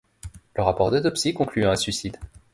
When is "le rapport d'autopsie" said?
0.55-1.31